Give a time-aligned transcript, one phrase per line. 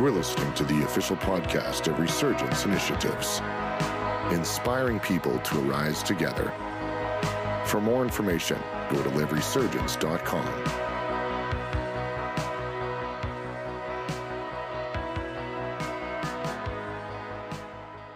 [0.00, 3.42] You are listening to the official podcast of Resurgence Initiatives,
[4.32, 6.54] inspiring people to arise together.
[7.66, 8.58] For more information,
[8.88, 10.46] go to liveresurgence.com.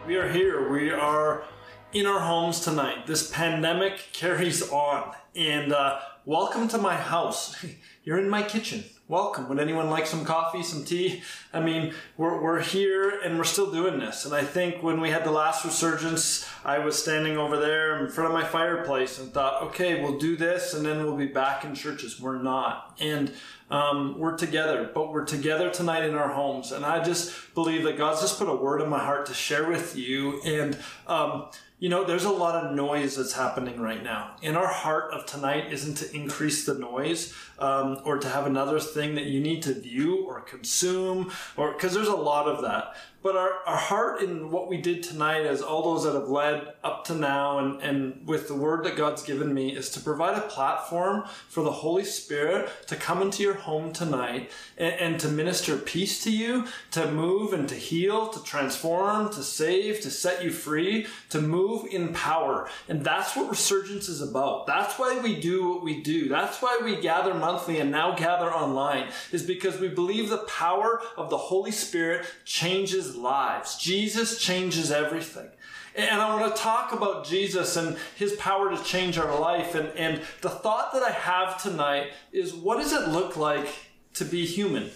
[0.07, 0.73] We are here.
[0.73, 1.45] We are
[1.93, 3.07] in our homes tonight.
[3.07, 5.13] This pandemic carries on.
[5.37, 7.63] And uh, welcome to my house.
[8.05, 8.85] You're in my kitchen.
[9.07, 9.51] Welcome.
[9.51, 11.23] Would anyone like some coffee, some tea?
[11.53, 14.25] I mean, we're, we're here and we're still doing this.
[14.25, 18.11] And I think when we had the last resurgence, I was standing over there in
[18.11, 21.67] front of my fireplace and thought, okay, we'll do this and then we'll be back
[21.67, 22.19] in churches.
[22.19, 22.97] We're not.
[22.99, 23.31] And
[23.71, 26.73] um, we're together, but we're together tonight in our homes.
[26.73, 29.69] And I just believe that God's just put a word in my heart to share
[29.69, 30.41] with you.
[30.47, 34.37] And, um, you know, there's a lot of noise that's happening right now.
[34.43, 38.81] And our heart of tonight isn't to increase the noise um, or to have another
[38.81, 42.95] thing that you need to view or consume, or because there's a lot of that.
[43.25, 46.75] But our, our heart in what we did tonight, as all those that have led
[46.85, 50.37] up to now, and, and with the word that God's given me, is to provide
[50.37, 55.29] a platform for the Holy Spirit to come into your home tonight and, and to
[55.29, 60.45] minister peace to you, to move and to heal, to transform, to save, to set
[60.45, 62.69] you free, to move in power.
[62.91, 64.67] And that's what resurgence is about.
[64.67, 66.29] That's why we do what we do.
[66.29, 71.03] That's why we gather monthly and now gather online, is because we believe the power
[71.17, 73.77] of the Holy Spirit changes lives.
[73.77, 75.51] Jesus changes everything.
[75.95, 79.75] And I want to talk about Jesus and his power to change our life.
[79.75, 83.69] And, and the thought that I have tonight is what does it look like
[84.15, 84.91] to be human?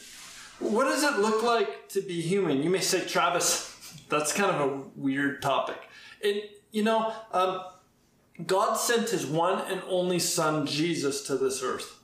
[0.59, 2.63] What does it look like to be human?
[2.65, 3.77] You may say, Travis,
[4.09, 5.79] that's kind of a weird topic.
[6.25, 7.63] And, you know, um,
[8.45, 11.98] God sent his one and only son, Jesus, to this earth.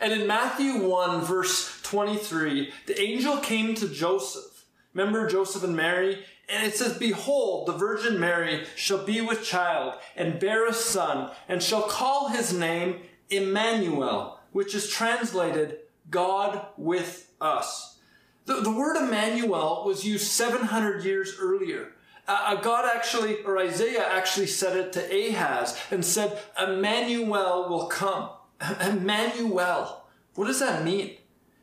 [0.00, 4.56] And in Matthew 1, verse 23, the angel came to Joseph
[4.96, 6.24] Remember Joseph and Mary?
[6.48, 11.32] And it says, Behold, the Virgin Mary shall be with child and bear a son
[11.48, 17.98] and shall call his name Emmanuel, which is translated God with us.
[18.46, 21.92] The, the word Emmanuel was used 700 years earlier.
[22.26, 28.30] Uh, God actually, or Isaiah actually said it to Ahaz and said, Emmanuel will come.
[28.80, 30.04] Emmanuel.
[30.34, 31.16] What does that mean?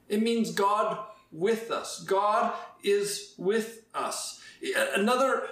[0.09, 0.97] It means God
[1.31, 2.03] with us.
[2.03, 4.41] God is with us.
[4.95, 5.43] Another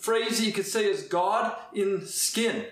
[0.00, 2.66] phrase you could say is God in skin.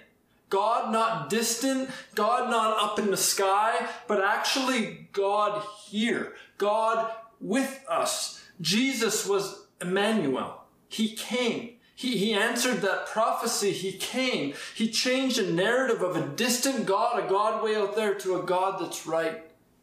[0.51, 6.35] God not distant, God not up in the sky, but actually God here.
[6.57, 8.43] God with us.
[8.61, 10.65] Jesus was Emmanuel.
[10.89, 11.75] He came.
[11.99, 13.73] He, he answered that prophecy.
[13.73, 14.55] He came.
[14.77, 18.45] He changed a narrative of a distant God, a God way out there, to a
[18.45, 19.43] God that's right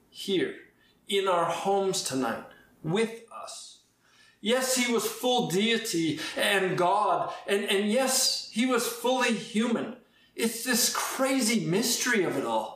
[0.09, 0.56] here
[1.09, 2.46] in our homes tonight
[2.84, 3.80] with us.
[4.40, 9.98] Yes, he was full deity and God, and, and yes, he was fully human.
[10.38, 12.75] It's this crazy mystery of it all.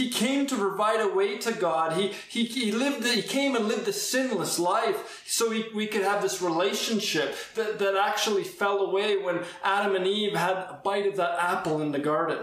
[0.00, 1.92] He came to provide a way to God.
[1.92, 6.22] He, he, he lived, he came and lived a sinless life so we could have
[6.22, 11.16] this relationship that, that actually fell away when Adam and Eve had a bite of
[11.16, 12.38] that apple in the garden.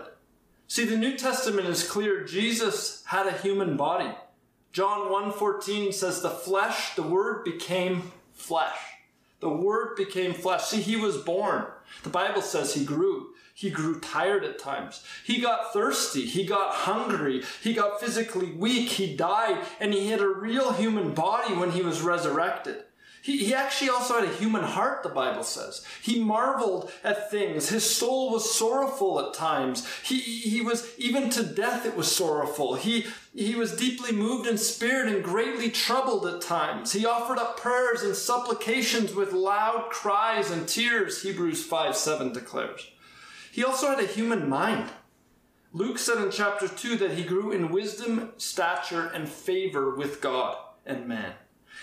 [0.68, 2.24] See, the New Testament is clear.
[2.24, 4.14] Jesus had a human body.
[4.72, 8.78] John 1:14 says the flesh, the word became flesh.
[9.40, 10.66] The word became flesh.
[10.66, 11.66] See, he was born.
[12.04, 13.30] The Bible says he grew.
[13.58, 15.04] He grew tired at times.
[15.26, 16.28] He got thirsty.
[16.28, 17.42] He got hungry.
[17.64, 18.90] He got physically weak.
[18.90, 22.84] He died and he had a real human body when he was resurrected.
[23.24, 25.84] He, he actually also had a human heart, the Bible says.
[26.04, 27.70] He marveled at things.
[27.70, 29.88] His soul was sorrowful at times.
[30.04, 32.76] He, he was, even to death, it was sorrowful.
[32.76, 36.94] He, he was deeply moved in spirit and greatly troubled at times.
[36.94, 42.88] He offered up prayers and supplications with loud cries and tears, Hebrews 5 7 declares.
[43.58, 44.92] He also had a human mind.
[45.74, 50.58] Luke said in chapter 2 that he grew in wisdom, stature, and favor with God
[50.86, 51.34] and man.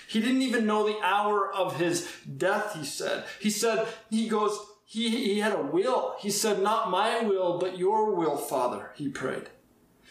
[0.07, 3.25] He didn't even know the hour of his death, he said.
[3.41, 6.15] He said, he goes, he, he had a will.
[6.21, 9.49] He said, Not my will, but your will, Father, he prayed.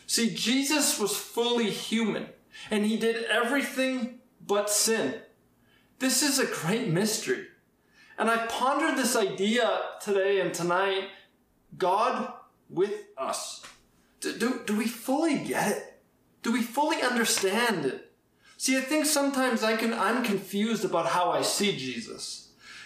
[0.06, 2.26] See, Jesus was fully human,
[2.72, 5.22] and he did everything but sin.
[6.00, 7.46] This is a great mystery.
[8.18, 11.08] And I pondered this idea today and tonight
[11.78, 12.32] God
[12.70, 13.64] with us.
[14.20, 16.00] Do, do, do we fully get it?
[16.42, 18.12] Do we fully understand it?
[18.58, 22.43] See, I think sometimes I can, I'm confused about how I see Jesus.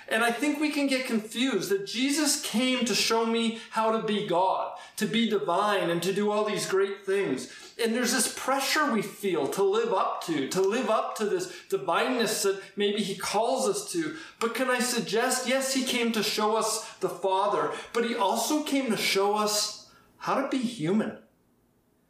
[0.10, 4.06] And I think we can get confused that Jesus came to show me how to
[4.06, 7.52] be God, to be divine, and to do all these great things.
[7.82, 11.54] And there's this pressure we feel to live up to, to live up to this
[11.70, 14.16] divineness that maybe he calls us to.
[14.40, 18.64] But can I suggest, yes, he came to show us the Father, but he also
[18.64, 21.18] came to show us how to be human,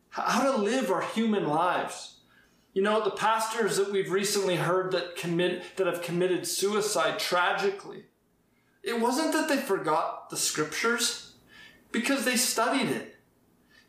[0.10, 2.17] how to live our human lives.
[2.78, 8.04] You know, the pastors that we've recently heard that commit, that have committed suicide tragically,
[8.84, 11.34] it wasn't that they forgot the scriptures
[11.92, 13.16] because they studied it.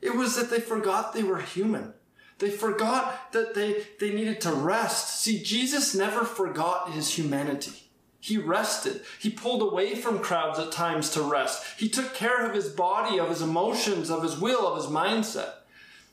[0.01, 1.93] It was that they forgot they were human.
[2.39, 5.21] They forgot that they, they needed to rest.
[5.21, 7.91] See, Jesus never forgot his humanity.
[8.21, 9.03] He rested.
[9.19, 11.63] He pulled away from crowds at times to rest.
[11.77, 15.51] He took care of his body, of his emotions, of his will, of his mindset.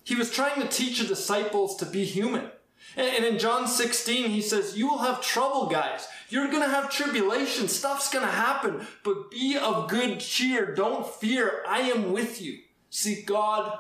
[0.04, 2.52] He was trying to teach the disciples to be human.
[2.98, 6.08] And in John 16, he says, You will have trouble, guys.
[6.30, 7.68] You're going to have tribulation.
[7.68, 8.88] Stuff's going to happen.
[9.04, 10.74] But be of good cheer.
[10.74, 11.64] Don't fear.
[11.68, 12.60] I am with you
[12.96, 13.78] see God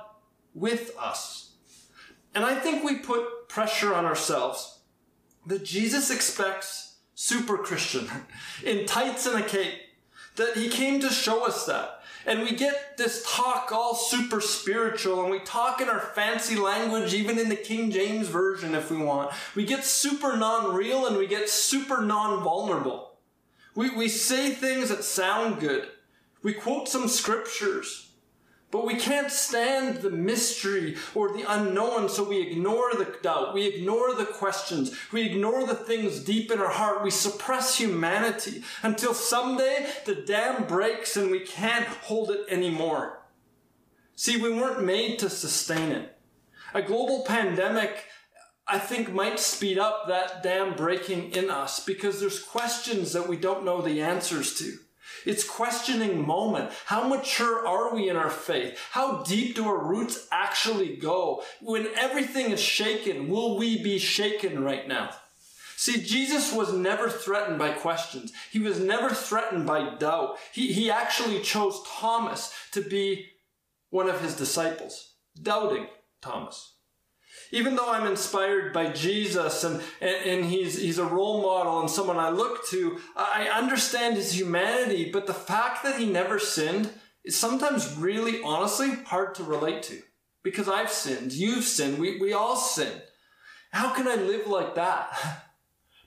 [0.53, 1.51] with us.
[2.33, 4.79] And I think we put pressure on ourselves
[5.45, 8.09] that Jesus expects super Christian
[8.63, 9.79] in tights and a cape,
[10.35, 11.94] that he came to show us that.
[12.25, 17.13] And we get this talk all super spiritual and we talk in our fancy language,
[17.13, 19.31] even in the King James Version if we want.
[19.55, 23.11] We get super non-real and we get super non-vulnerable.
[23.75, 25.87] We, we say things that sound good.
[26.41, 28.11] We quote some scriptures.
[28.75, 33.53] But we can't stand the mystery or the unknown, so we ignore the doubt.
[33.53, 34.93] We ignore the questions.
[35.13, 37.01] We ignore the things deep in our heart.
[37.01, 43.21] We suppress humanity until someday the dam breaks and we can't hold it anymore.
[44.17, 46.17] See, we weren't made to sustain it.
[46.73, 48.03] A global pandemic,
[48.67, 53.37] I think, might speed up that dam breaking in us because there's questions that we
[53.37, 54.79] don't know the answers to.
[55.25, 56.71] It's questioning moment.
[56.85, 58.79] How mature are we in our faith?
[58.91, 61.43] How deep do our roots actually go?
[61.61, 65.11] When everything is shaken, will we be shaken right now?
[65.77, 68.31] See, Jesus was never threatened by questions.
[68.51, 70.37] He was never threatened by doubt.
[70.53, 73.27] He, he actually chose Thomas to be
[73.89, 75.87] one of his disciples, doubting
[76.21, 76.74] Thomas
[77.55, 81.89] even though I'm inspired by Jesus and, and, and, he's, he's a role model and
[81.89, 86.89] someone I look to, I understand his humanity, but the fact that he never sinned
[87.23, 90.01] is sometimes really, honestly, hard to relate to.
[90.43, 92.91] Because I've sinned, you've sinned, we, we all sin.
[93.71, 95.41] How can I live like that?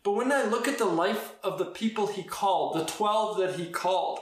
[0.05, 3.57] But when I look at the life of the people he called, the 12 that
[3.57, 4.21] he called,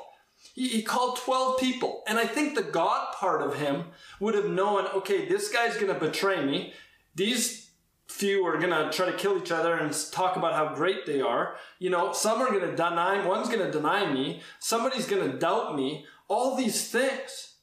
[0.54, 2.02] he, he called 12 people.
[2.08, 3.84] And I think the God part of him
[4.18, 6.72] would have known, okay, this guy's going to betray me
[7.16, 7.70] these
[8.06, 11.56] few are gonna try to kill each other and talk about how great they are.
[11.78, 16.56] You know, some are gonna deny, one's gonna deny me, somebody's gonna doubt me, all
[16.56, 17.54] these things.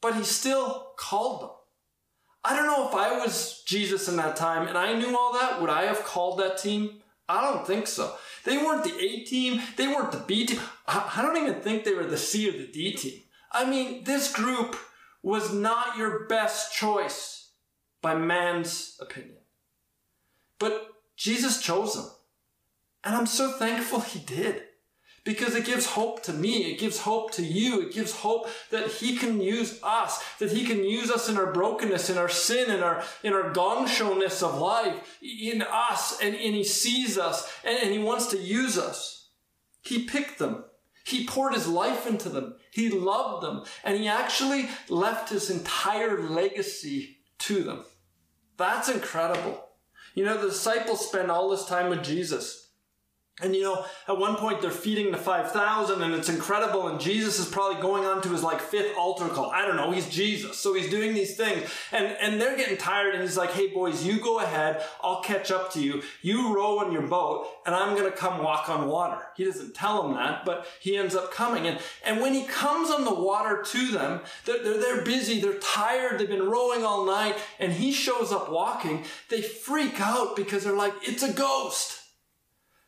[0.00, 1.50] But he still called them.
[2.44, 5.60] I don't know if I was Jesus in that time and I knew all that,
[5.60, 7.02] would I have called that team?
[7.28, 8.14] I don't think so.
[8.44, 10.60] They weren't the A team, they weren't the B team.
[10.86, 13.20] I don't even think they were the C or the D team.
[13.50, 14.76] I mean, this group
[15.22, 17.35] was not your best choice
[18.06, 19.38] by man's opinion.
[20.60, 22.08] But Jesus chose them.
[23.02, 24.62] And I'm so thankful he did.
[25.24, 26.70] Because it gives hope to me.
[26.70, 27.80] It gives hope to you.
[27.80, 31.52] It gives hope that he can use us, that he can use us in our
[31.52, 36.32] brokenness, in our sin, in our, in our gong showness of life, in us, and,
[36.36, 39.30] and he sees us, and, and he wants to use us.
[39.82, 40.64] He picked them.
[41.04, 42.54] He poured his life into them.
[42.70, 43.64] He loved them.
[43.82, 47.84] And he actually left his entire legacy to them.
[48.56, 49.64] That's incredible.
[50.14, 52.65] You know, the disciples spend all this time with Jesus.
[53.42, 57.38] And you know, at one point they're feeding the 5,000 and it's incredible and Jesus
[57.38, 59.50] is probably going on to his like fifth altar call.
[59.50, 60.56] I don't know, he's Jesus.
[60.56, 64.02] So he's doing these things and, and they're getting tired and he's like, hey boys,
[64.02, 64.82] you go ahead.
[65.02, 66.02] I'll catch up to you.
[66.22, 69.20] You row on your boat and I'm going to come walk on water.
[69.36, 71.66] He doesn't tell them that, but he ends up coming.
[71.66, 75.42] And, and when he comes on the water to them, they're, they're, they're busy.
[75.42, 76.18] They're tired.
[76.18, 79.04] They've been rowing all night and he shows up walking.
[79.28, 82.04] They freak out because they're like, it's a ghost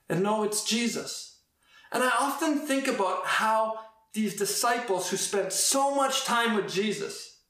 [0.08, 1.38] and no, it's Jesus.
[1.92, 3.78] And I often think about how
[4.12, 7.40] these disciples who spent so much time with Jesus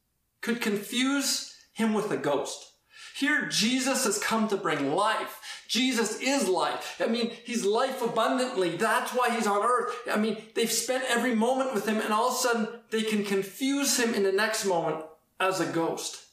[0.41, 2.73] could confuse him with a ghost.
[3.17, 5.65] Here, Jesus has come to bring life.
[5.67, 7.00] Jesus is life.
[7.05, 8.77] I mean, he's life abundantly.
[8.77, 9.93] That's why he's on earth.
[10.11, 13.25] I mean, they've spent every moment with him, and all of a sudden, they can
[13.25, 15.05] confuse him in the next moment
[15.41, 16.27] as a ghost.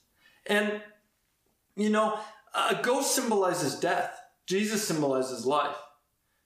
[0.46, 0.82] And,
[1.75, 2.20] you know,
[2.53, 4.22] a ghost symbolizes death.
[4.46, 5.75] Jesus symbolizes life.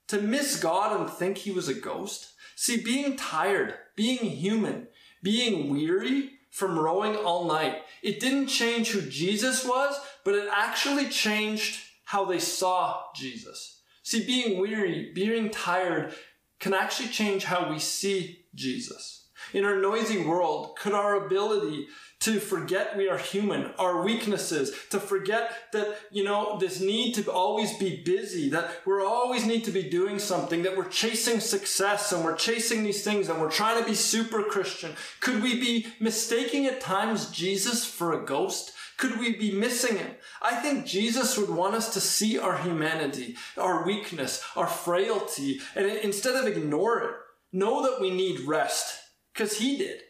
[0.09, 2.33] To miss God and think he was a ghost?
[2.55, 4.87] See, being tired, being human,
[5.21, 11.09] being weary from rowing all night, it didn't change who Jesus was, but it actually
[11.09, 13.81] changed how they saw Jesus.
[14.01, 16.13] See, being weary, being tired
[16.59, 19.27] can actually change how we see Jesus.
[19.53, 21.87] In our noisy world, could our ability
[22.21, 27.31] to forget we are human, our weaknesses, to forget that, you know, this need to
[27.31, 32.11] always be busy, that we're always need to be doing something, that we're chasing success
[32.11, 34.91] and we're chasing these things and we're trying to be super Christian.
[35.21, 38.73] Could we be mistaking at times Jesus for a ghost?
[38.97, 40.11] Could we be missing him?
[40.41, 45.85] I think Jesus would want us to see our humanity, our weakness, our frailty, and
[45.85, 47.15] instead of ignore it,
[47.53, 48.99] know that we need rest
[49.33, 50.01] because he did.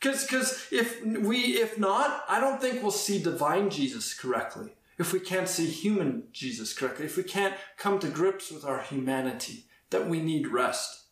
[0.00, 4.70] Because because if we if not, I don't think we'll see divine Jesus correctly.
[4.98, 8.80] If we can't see human Jesus correctly, if we can't come to grips with our
[8.80, 11.04] humanity, that we need rest.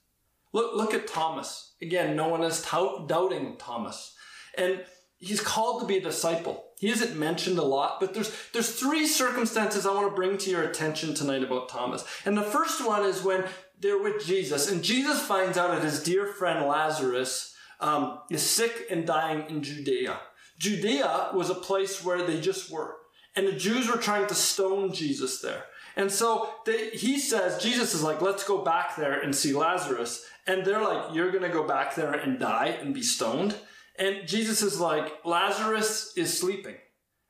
[0.52, 1.74] Look look at Thomas.
[1.82, 4.14] Again, no one is tout, doubting Thomas.
[4.56, 4.82] And
[5.18, 6.64] he's called to be a disciple.
[6.78, 10.50] He isn't mentioned a lot, but there's there's three circumstances I want to bring to
[10.50, 12.04] your attention tonight about Thomas.
[12.24, 13.44] And the first one is when
[13.78, 18.86] they're with Jesus, and Jesus finds out that his dear friend Lazarus um, is sick
[18.90, 20.18] and dying in Judea.
[20.58, 22.96] Judea was a place where they just were.
[23.36, 25.64] And the Jews were trying to stone Jesus there.
[25.96, 30.24] And so they, he says, Jesus is like, let's go back there and see Lazarus.
[30.46, 33.54] And they're like, you're going to go back there and die and be stoned.
[33.98, 36.76] And Jesus is like, Lazarus is sleeping.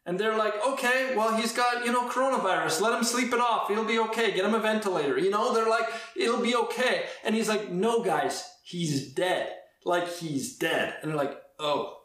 [0.07, 2.81] And they're like, okay, well, he's got, you know, coronavirus.
[2.81, 3.69] Let him sleep it off.
[3.69, 4.33] He'll be okay.
[4.33, 5.19] Get him a ventilator.
[5.19, 5.87] You know, they're like,
[6.17, 7.05] it'll be okay.
[7.25, 9.53] And he's like, no, guys, he's dead
[9.89, 10.97] like he's dead.
[11.03, 11.97] And they're like, oh.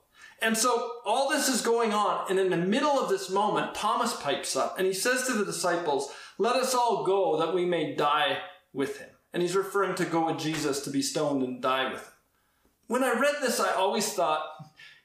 [0.42, 2.30] And so all this is going on.
[2.30, 5.46] And in the middle of this moment, Thomas pipes up and he says to the
[5.46, 8.40] disciples, let us all go that we may die
[8.74, 9.10] with him.
[9.32, 12.10] And he's referring to go with Jesus to be stoned and die with him.
[12.88, 14.44] When I read this, I always thought,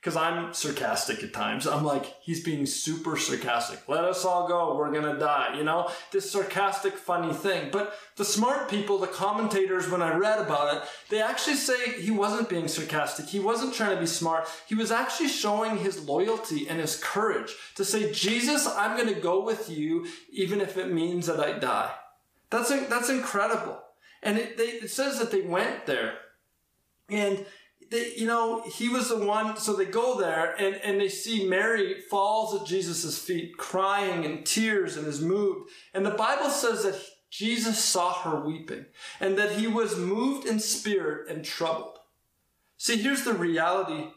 [0.00, 1.67] because I'm sarcastic at times.
[1.67, 3.88] I'm like, he's being super sarcastic.
[3.88, 4.76] Let us all go.
[4.76, 5.57] We're going to die.
[5.57, 7.71] You know, this sarcastic, funny thing.
[7.73, 12.12] But the smart people, the commentators, when I read about it, they actually say he
[12.12, 13.26] wasn't being sarcastic.
[13.26, 14.49] He wasn't trying to be smart.
[14.69, 19.21] He was actually showing his loyalty and his courage to say, Jesus, I'm going to
[19.21, 21.90] go with you, even if it means that I die.
[22.50, 23.83] That's, that's incredible.
[24.23, 26.14] And it, they, it says that they went there.
[27.11, 27.47] And
[27.90, 29.57] they, you know, he was the one.
[29.57, 34.45] So they go there and, and they see Mary falls at Jesus' feet, crying in
[34.45, 35.71] tears and is moved.
[35.95, 38.87] And the Bible says that Jesus saw her weeping
[39.21, 41.99] and that he was moved in spirit and troubled.
[42.76, 44.11] See, here's the reality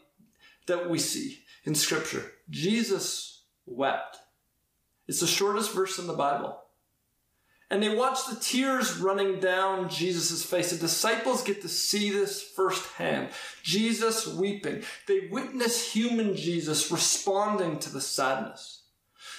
[0.66, 2.32] that we see in scripture.
[2.48, 4.18] Jesus wept.
[5.08, 6.61] It's the shortest verse in the Bible
[7.72, 10.72] and they watch the tears running down Jesus' face.
[10.72, 13.30] The disciples get to see this firsthand.
[13.62, 14.82] Jesus weeping.
[15.08, 18.82] They witness human Jesus responding to the sadness.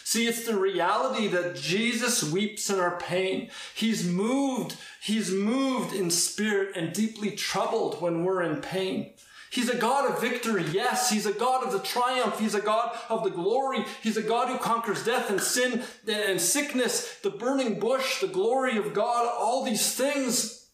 [0.03, 3.51] See, it's the reality that Jesus weeps in our pain.
[3.75, 9.13] He's moved, he's moved in spirit and deeply troubled when we're in pain.
[9.53, 10.65] He's a God of victory.
[10.71, 12.39] Yes, He's a God of the triumph.
[12.39, 13.85] He's a God of the glory.
[14.01, 18.77] He's a God who conquers death and sin and sickness, the burning bush, the glory
[18.77, 20.69] of God, all these things.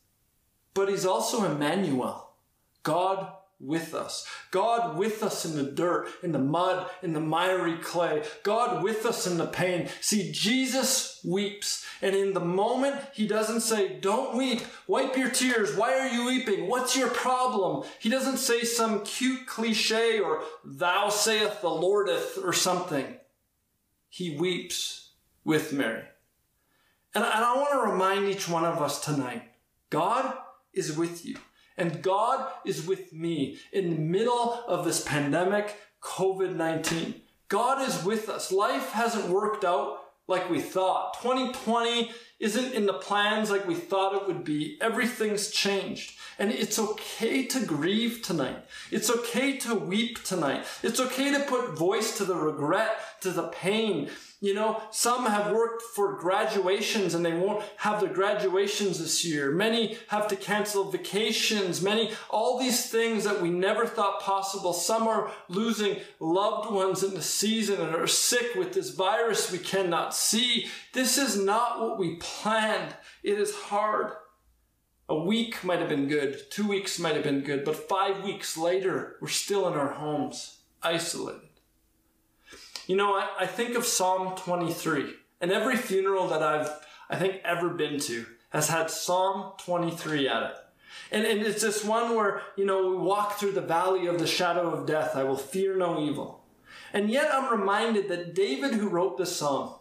[0.73, 2.29] But He's also Emmanuel,
[2.83, 4.25] God with us.
[4.51, 8.23] God with us in the dirt, in the mud, in the miry clay.
[8.43, 9.89] God with us in the pain.
[10.01, 11.85] See, Jesus weeps.
[12.01, 14.61] And in the moment, he doesn't say, don't weep.
[14.87, 15.75] Wipe your tears.
[15.75, 16.67] Why are you weeping?
[16.67, 17.85] What's your problem?
[17.99, 23.17] He doesn't say some cute cliche or thou saith the Lordeth or something.
[24.07, 25.11] He weeps
[25.43, 26.03] with Mary.
[27.13, 29.43] And I want to remind each one of us tonight,
[29.89, 30.37] God
[30.73, 31.37] is with you.
[31.79, 37.15] And God is with me in the middle of this pandemic, COVID 19.
[37.47, 38.51] God is with us.
[38.51, 41.19] Life hasn't worked out like we thought.
[41.21, 44.77] 2020 isn't in the plans like we thought it would be.
[44.79, 46.17] Everything's changed.
[46.37, 48.63] And it's okay to grieve tonight.
[48.91, 50.65] It's okay to weep tonight.
[50.83, 54.09] It's okay to put voice to the regret, to the pain,
[54.41, 59.51] you know, some have worked for graduations and they won't have their graduations this year.
[59.51, 61.81] Many have to cancel vacations.
[61.81, 64.71] Many, all these things that we never thought possible.
[64.71, 69.57] Some are losing loved ones in the season and are sick with this virus we
[69.57, 70.67] cannot see.
[70.93, 72.95] This is not what we planned.
[73.23, 74.13] It is hard.
[75.09, 76.49] A week might have been good.
[76.49, 77.65] Two weeks might have been good.
[77.65, 81.48] But five weeks later, we're still in our homes, isolated.
[82.89, 86.71] You know, I, I think of Psalm 23, and every funeral that I've,
[87.07, 90.55] I think, ever been to, has had Psalm 23 at it.
[91.11, 94.25] And, and it's this one where, you know, we walk through the valley of the
[94.25, 95.15] shadow of death.
[95.15, 96.43] I will fear no evil.
[96.91, 99.75] And yet I'm reminded that David, who wrote this psalm,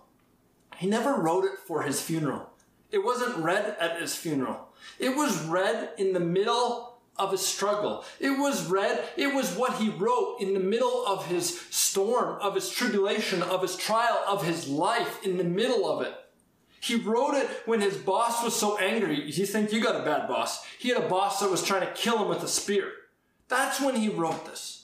[0.76, 2.50] he never wrote it for his funeral.
[2.90, 4.68] It wasn't read at his funeral.
[4.98, 6.87] It was read in the middle
[7.18, 8.04] of his struggle.
[8.20, 12.54] It was read, it was what he wrote in the middle of his storm, of
[12.54, 16.14] his tribulation, of his trial, of his life, in the middle of it.
[16.80, 19.30] He wrote it when his boss was so angry.
[19.30, 20.64] You think you got a bad boss.
[20.78, 22.92] He had a boss that was trying to kill him with a spear.
[23.48, 24.77] That's when he wrote this.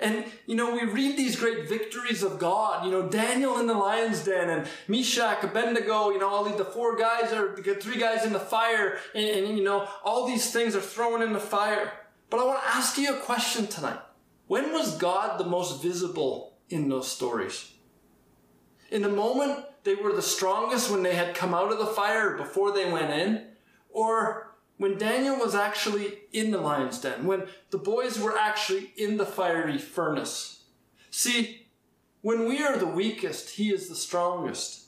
[0.00, 3.74] And, you know, we read these great victories of God, you know, Daniel in the
[3.74, 8.24] lion's den and Meshach, Abednego, you know, all the four guys are, get three guys
[8.24, 11.92] in the fire and, and, you know, all these things are thrown in the fire.
[12.30, 13.98] But I want to ask you a question tonight.
[14.46, 17.72] When was God the most visible in those stories?
[18.90, 22.36] In the moment they were the strongest when they had come out of the fire
[22.36, 23.46] before they went in?
[23.90, 24.47] Or
[24.78, 29.26] when Daniel was actually in the lion's den, when the boys were actually in the
[29.26, 30.62] fiery furnace?
[31.10, 31.66] See,
[32.22, 34.86] when we are the weakest, he is the strongest.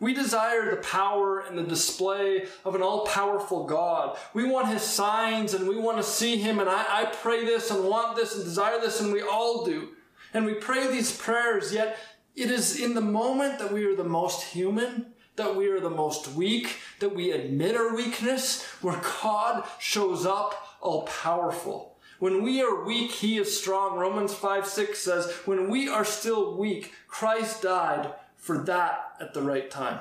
[0.00, 4.16] We desire the power and the display of an all powerful God.
[4.32, 6.60] We want his signs and we want to see him.
[6.60, 9.88] And I, I pray this and want this and desire this, and we all do.
[10.32, 11.98] And we pray these prayers, yet
[12.36, 15.90] it is in the moment that we are the most human, that we are the
[15.90, 21.96] most weak, that we admit our weakness, where God shows up all powerful.
[22.18, 23.98] When we are weak, He is strong.
[23.98, 29.42] Romans 5 6 says, When we are still weak, Christ died for that at the
[29.42, 30.00] right time.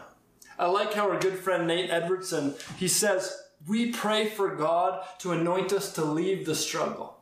[0.60, 5.32] I like how our good friend Nate Edwardson, he says, we pray for God to
[5.32, 7.20] anoint us to leave the struggle,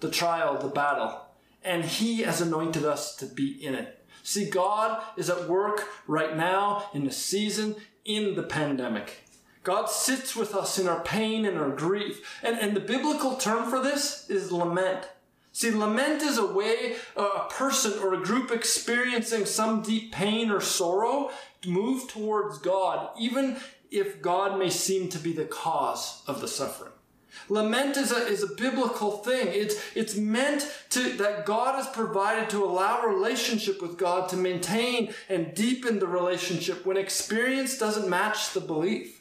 [0.00, 1.26] the trial, the battle,
[1.62, 3.99] and He has anointed us to be in it.
[4.22, 9.24] See, God is at work right now in the season, in the pandemic.
[9.62, 12.40] God sits with us in our pain and our grief.
[12.42, 15.06] And, and the biblical term for this is lament.
[15.52, 20.60] See, lament is a way a person or a group experiencing some deep pain or
[20.60, 21.30] sorrow
[21.66, 23.56] move towards God, even
[23.90, 26.92] if God may seem to be the cause of the suffering.
[27.48, 29.48] Lament is a, is a biblical thing.
[29.48, 35.14] It's, it's meant to, that God has provided to allow relationship with God to maintain
[35.28, 39.19] and deepen the relationship when experience doesn't match the belief.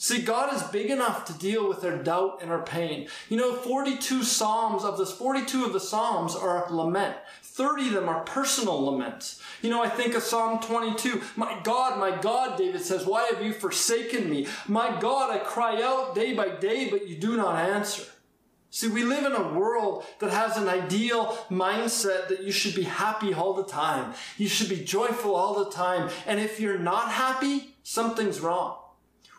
[0.00, 3.08] See, God is big enough to deal with our doubt and our pain.
[3.28, 7.16] You know, 42 Psalms of this, 42 of the Psalms are lament.
[7.42, 9.42] 30 of them are personal laments.
[9.60, 11.20] You know, I think of Psalm 22.
[11.34, 14.46] My God, my God, David says, why have you forsaken me?
[14.68, 18.04] My God, I cry out day by day, but you do not answer.
[18.70, 22.84] See, we live in a world that has an ideal mindset that you should be
[22.84, 24.14] happy all the time.
[24.36, 26.10] You should be joyful all the time.
[26.24, 28.76] And if you're not happy, something's wrong.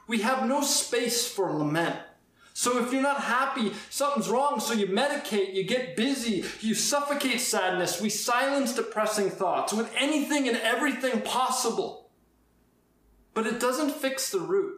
[0.09, 1.95] We have no space for lament.
[2.53, 4.59] So if you're not happy, something's wrong.
[4.59, 10.47] So you medicate, you get busy, you suffocate sadness, we silence depressing thoughts with anything
[10.47, 12.09] and everything possible.
[13.35, 14.77] But it doesn't fix the root.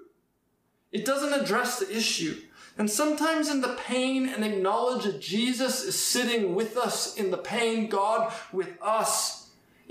[0.92, 2.42] It doesn't address the issue.
[2.78, 7.38] And sometimes in the pain and acknowledge that Jesus is sitting with us in the
[7.38, 9.41] pain, God with us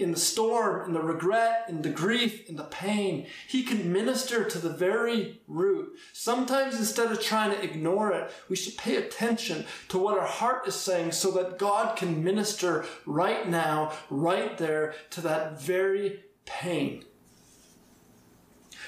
[0.00, 3.26] in the storm, in the regret, in the grief, in the pain.
[3.46, 5.96] He can minister to the very root.
[6.12, 10.66] Sometimes instead of trying to ignore it, we should pay attention to what our heart
[10.66, 17.04] is saying so that God can minister right now, right there to that very pain.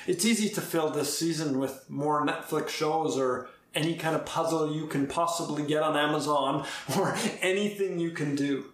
[0.07, 4.75] It's easy to fill this season with more Netflix shows or any kind of puzzle
[4.75, 6.66] you can possibly get on Amazon
[6.98, 8.66] or anything you can do.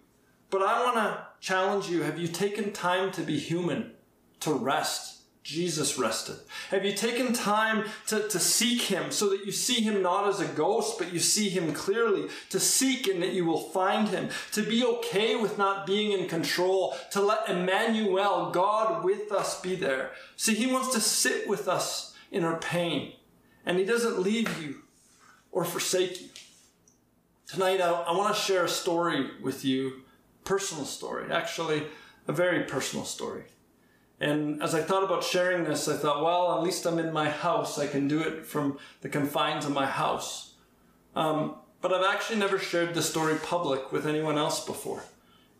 [0.50, 3.92] But I want to challenge you have you taken time to be human,
[4.40, 5.18] to rest?
[5.48, 6.36] Jesus rested.
[6.70, 10.40] Have you taken time to, to seek Him so that you see Him not as
[10.40, 12.28] a ghost, but you see Him clearly?
[12.50, 14.28] To seek and that you will find Him.
[14.52, 16.94] To be okay with not being in control.
[17.12, 20.10] To let Emmanuel, God with us, be there.
[20.36, 23.14] See, He wants to sit with us in our pain.
[23.64, 24.82] And He doesn't leave you
[25.50, 26.28] or forsake you.
[27.46, 30.02] Tonight, I, I want to share a story with you
[30.48, 31.82] personal story, actually,
[32.26, 33.44] a very personal story.
[34.18, 37.28] And as I thought about sharing this, I thought, well, at least I'm in my
[37.28, 37.78] house.
[37.78, 40.54] I can do it from the confines of my house.
[41.14, 45.04] Um, but I've actually never shared this story public with anyone else before.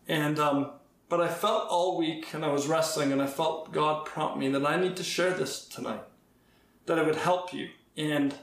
[0.09, 0.71] And, um,
[1.11, 4.49] but I felt all week and I was wrestling and I felt God prompt me
[4.49, 6.03] that I need to share this tonight,
[6.87, 7.69] that it would help you.
[7.97, 8.35] And,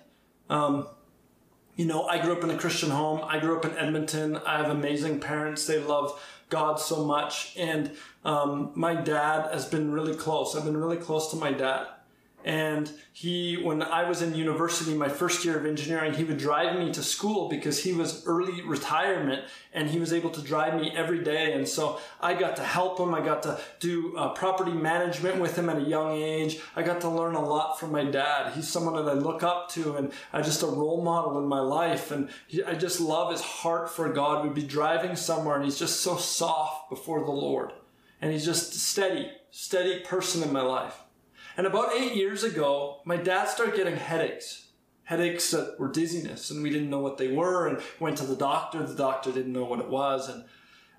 [0.49, 0.88] um,
[1.75, 3.21] you know, I grew up in a Christian home.
[3.23, 4.38] I grew up in Edmonton.
[4.38, 5.67] I have amazing parents.
[5.67, 7.55] They love God so much.
[7.58, 7.91] And
[8.23, 10.55] um, my dad has been really close.
[10.55, 11.88] I've been really close to my dad.
[12.45, 16.77] And he, when I was in university, my first year of engineering, he would drive
[16.77, 20.91] me to school because he was early retirement and he was able to drive me
[20.95, 21.53] every day.
[21.53, 23.15] And so I got to help him.
[23.15, 26.60] I got to do uh, property management with him at a young age.
[26.75, 28.53] I got to learn a lot from my dad.
[28.53, 31.62] He's someone that I look up to and I just a role model in my
[31.62, 32.12] life.
[32.12, 34.43] And he, I just love his heart for God.
[34.43, 37.73] We'd be driving somewhere and he's just so soft before the Lord.
[38.21, 41.01] And he's just steady, steady person in my life.
[41.57, 44.67] And about eight years ago, my dad started getting headaches.
[45.03, 48.35] Headaches that were dizziness, and we didn't know what they were, and went to the
[48.35, 48.83] doctor.
[48.83, 50.27] The doctor didn't know what it was.
[50.27, 50.45] And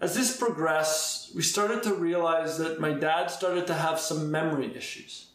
[0.01, 4.75] as this progressed, we started to realize that my dad started to have some memory
[4.77, 5.31] issues.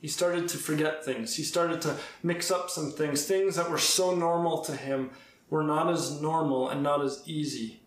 [0.00, 1.34] He started to forget things.
[1.36, 3.24] He started to mix up some things.
[3.24, 5.10] Things that were so normal to him
[5.50, 7.82] were not as normal and not as easy.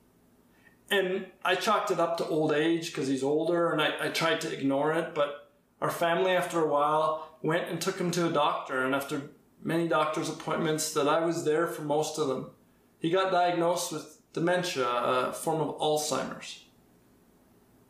[0.89, 4.41] And I chalked it up to old age because he's older, and I, I tried
[4.41, 5.44] to ignore it, but
[5.81, 9.87] our family, after a while, went and took him to a doctor, and after many
[9.87, 12.51] doctor's appointments, that I was there for most of them,
[12.99, 16.65] he got diagnosed with dementia, a form of Alzheimer's.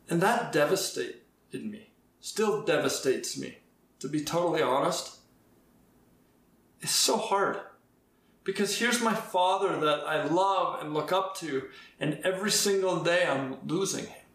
[0.08, 1.20] And that devastated
[1.52, 3.58] me, still devastates me,
[3.98, 5.18] to be totally honest.
[6.80, 7.58] It's so hard.
[8.44, 11.64] Because here's my father that I love and look up to,
[11.98, 14.25] and every single day I'm losing him.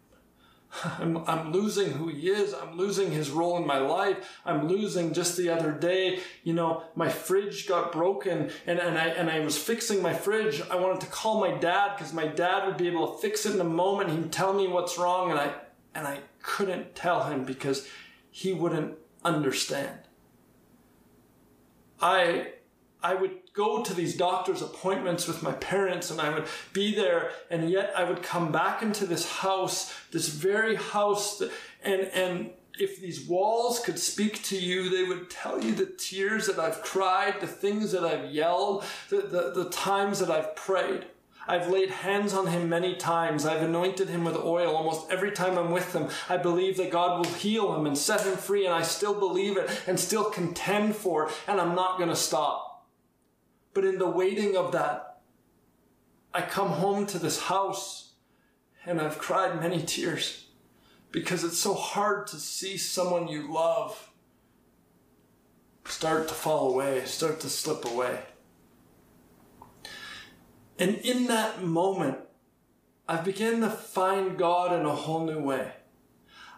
[0.99, 2.53] I'm, I'm losing who he is.
[2.53, 4.39] I'm losing his role in my life.
[4.45, 9.07] I'm losing just the other day, you know, my fridge got broken and, and I,
[9.07, 10.61] and I was fixing my fridge.
[10.69, 13.53] I wanted to call my dad because my dad would be able to fix it
[13.53, 14.11] in a moment.
[14.11, 15.53] He'd tell me what's wrong and I,
[15.93, 17.87] and I couldn't tell him because
[18.29, 19.99] he wouldn't understand.
[22.01, 22.53] I,
[23.03, 27.31] I would go to these doctor's appointments with my parents and I would be there
[27.49, 31.51] and yet I would come back into this house, this very house that,
[31.83, 36.47] and, and if these walls could speak to you, they would tell you the tears
[36.47, 41.05] that I've cried, the things that I've yelled, the, the, the times that I've prayed.
[41.47, 43.45] I've laid hands on him many times.
[43.45, 46.07] I've anointed him with oil almost every time I'm with him.
[46.29, 49.57] I believe that God will heal him and set him free, and I still believe
[49.57, 52.70] it and still contend for it, and I'm not going to stop.
[53.73, 55.19] But in the waiting of that,
[56.33, 58.13] I come home to this house
[58.85, 60.47] and I've cried many tears
[61.11, 64.11] because it's so hard to see someone you love
[65.85, 68.19] start to fall away, start to slip away.
[70.79, 72.17] And in that moment,
[73.07, 75.73] I began to find God in a whole new way.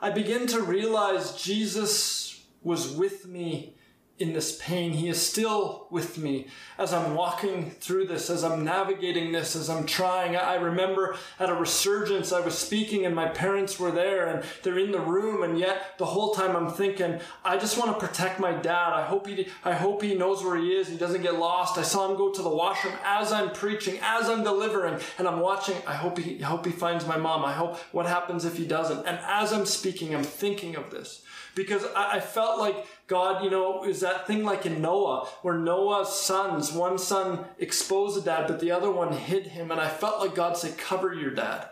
[0.02, 3.76] I begin to realize Jesus was with me
[4.20, 4.92] in this pain.
[4.92, 6.48] He is still with me
[6.78, 10.36] as I'm walking through this, as I'm navigating this, as I'm trying.
[10.36, 14.78] I remember at a resurgence, I was speaking and my parents were there and they're
[14.78, 15.42] in the room.
[15.42, 18.94] And yet the whole time I'm thinking, I just want to protect my dad.
[18.94, 20.88] I hope he, I hope he knows where he is.
[20.88, 21.80] He doesn't get lost.
[21.80, 25.40] I saw him go to the washroom as I'm preaching, as I'm delivering and I'm
[25.40, 25.76] watching.
[25.88, 27.44] I hope he, I hope he finds my mom.
[27.44, 29.08] I hope what happens if he doesn't.
[29.08, 31.24] And as I'm speaking, I'm thinking of this
[31.56, 35.58] because I, I felt like God, you know, is that thing like in Noah, where
[35.58, 39.72] Noah's sons, one son exposed the dad, but the other one hid him.
[39.72, 41.68] And I felt like God said, cover your dad,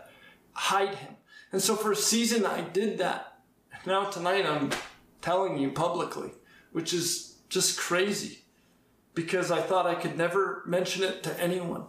[0.52, 1.16] hide him.
[1.50, 3.40] And so for a season, I did that.
[3.86, 4.70] Now tonight, I'm
[5.20, 6.30] telling you publicly,
[6.72, 8.44] which is just crazy
[9.14, 11.86] because I thought I could never mention it to anyone.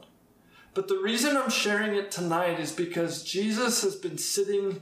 [0.74, 4.82] But the reason I'm sharing it tonight is because Jesus has been sitting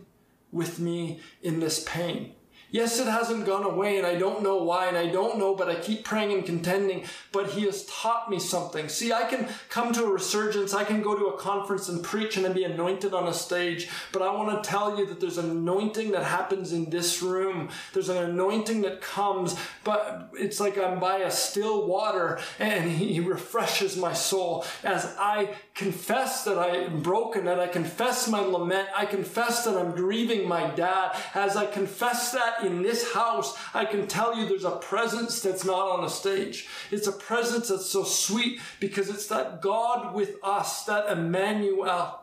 [0.51, 2.33] with me in this pain.
[2.71, 5.69] Yes, it hasn't gone away and I don't know why and I don't know, but
[5.69, 7.03] I keep praying and contending,
[7.33, 8.87] but he has taught me something.
[8.87, 12.37] See, I can come to a resurgence, I can go to a conference and preach
[12.37, 15.37] and then be anointed on a stage, but I want to tell you that there's
[15.37, 17.67] an anointing that happens in this room.
[17.91, 23.19] There's an anointing that comes, but it's like I'm by a still water and he
[23.19, 28.87] refreshes my soul as I confess that I am broken, that I confess my lament,
[28.95, 33.85] I confess that I'm grieving my dad, as I confess that in this house, I
[33.85, 36.67] can tell you there's a presence that's not on a stage.
[36.91, 42.19] It's a presence that's so sweet because it's that God with us, that Emmanuel.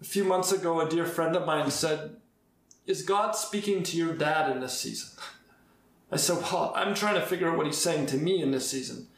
[0.00, 2.16] A few months ago, a dear friend of mine said,
[2.86, 5.10] Is God speaking to your dad in this season?
[6.10, 8.70] I said, Well, I'm trying to figure out what he's saying to me in this
[8.70, 9.08] season.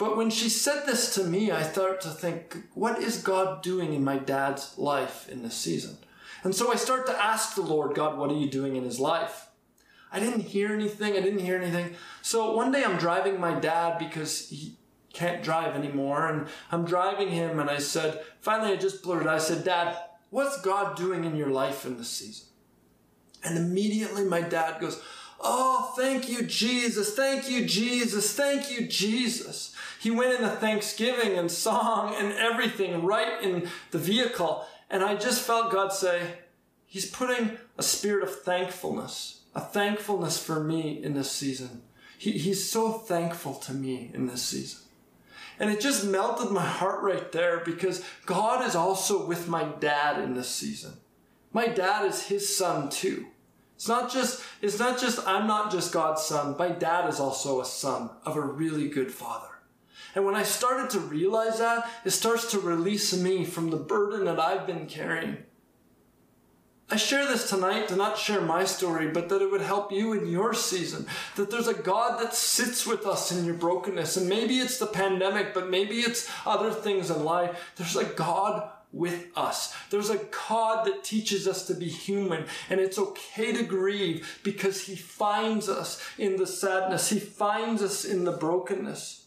[0.00, 3.92] But when she said this to me, I started to think, what is God doing
[3.92, 5.98] in my dad's life in this season?
[6.42, 8.98] And so I start to ask the Lord, God, what are you doing in his
[8.98, 9.48] life?
[10.12, 11.12] I didn't hear anything.
[11.14, 11.94] I didn't hear anything.
[12.22, 14.76] So one day I'm driving my dad because he
[15.12, 16.26] can't drive anymore.
[16.28, 19.96] And I'm driving him and I said, finally I just blurted, I said, Dad,
[20.30, 22.48] what's God doing in your life in this season?
[23.44, 25.00] And immediately my dad goes,
[25.42, 27.14] Oh, thank you, Jesus.
[27.14, 28.34] Thank you, Jesus.
[28.34, 29.74] Thank you, Jesus.
[29.98, 34.66] He went into thanksgiving and song and everything right in the vehicle.
[34.90, 36.20] And I just felt God say,
[36.86, 41.82] He's putting a spirit of thankfulness, a thankfulness for me in this season.
[42.18, 44.80] He, he's so thankful to me in this season.
[45.60, 50.20] And it just melted my heart right there because God is also with my dad
[50.20, 50.94] in this season.
[51.52, 53.26] My dad is his son too.
[53.76, 56.56] It's not just, it's not just, I'm not just God's son.
[56.58, 59.49] My dad is also a son of a really good father.
[60.14, 64.24] And when I started to realize that, it starts to release me from the burden
[64.24, 65.38] that I've been carrying.
[66.92, 70.12] I share this tonight to not share my story, but that it would help you
[70.12, 71.06] in your season.
[71.36, 74.16] That there's a God that sits with us in your brokenness.
[74.16, 77.72] And maybe it's the pandemic, but maybe it's other things in life.
[77.76, 79.72] There's a God with us.
[79.90, 84.86] There's a God that teaches us to be human and it's okay to grieve because
[84.86, 87.08] he finds us in the sadness.
[87.08, 89.19] He finds us in the brokenness.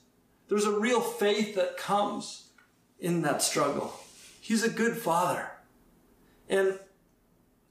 [0.53, 2.49] There's a real faith that comes
[2.99, 3.91] in that struggle.
[4.39, 5.49] He's a good father.
[6.47, 6.77] And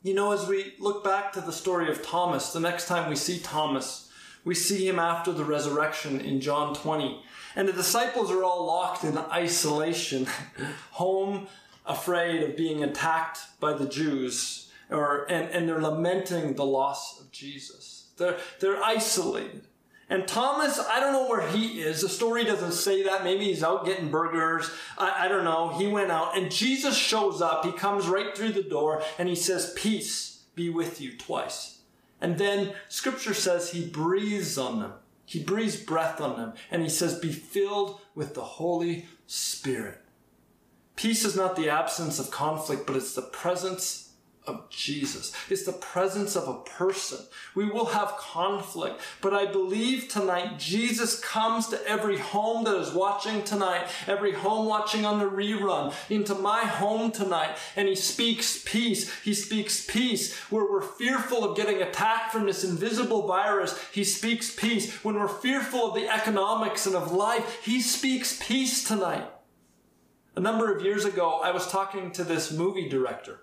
[0.03, 3.15] you know, as we look back to the story of Thomas, the next time we
[3.15, 4.11] see Thomas,
[4.45, 7.23] we see him after the resurrection in John 20.
[7.55, 10.27] And the disciples are all locked in isolation,
[10.91, 11.47] home,
[11.87, 17.31] afraid of being attacked by the Jews, or, and, and they're lamenting the loss of
[17.31, 18.09] Jesus.
[18.17, 19.69] They're, they're isolated.
[20.13, 22.03] And Thomas, I don't know where he is.
[22.03, 23.25] The story doesn't say that.
[23.25, 24.71] Maybe he's out getting burgers.
[24.99, 25.71] I, I don't know.
[25.71, 27.65] He went out and Jesus shows up.
[27.65, 31.79] He comes right through the door and he says, Peace be with you twice.
[32.21, 34.93] And then scripture says he breathes on them.
[35.25, 39.99] He breathes breath on them and he says, Be filled with the Holy Spirit.
[40.95, 44.12] Peace is not the absence of conflict, but it's the presence
[44.47, 45.33] of Jesus.
[45.49, 47.19] It's the presence of a person.
[47.55, 52.93] We will have conflict, but I believe tonight Jesus comes to every home that is
[52.93, 58.63] watching tonight, every home watching on the rerun, into my home tonight, and he speaks
[58.65, 59.13] peace.
[59.23, 63.79] He speaks peace where we're fearful of getting attacked from this invisible virus.
[63.93, 64.93] He speaks peace.
[65.05, 69.29] When we're fearful of the economics and of life, he speaks peace tonight.
[70.35, 73.41] A number of years ago, I was talking to this movie director